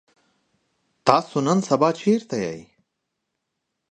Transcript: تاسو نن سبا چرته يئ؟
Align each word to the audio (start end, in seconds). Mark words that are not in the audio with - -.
تاسو 1.07 1.35
نن 1.45 1.59
سبا 1.69 1.89
چرته 1.99 2.37
يئ؟ 2.45 2.59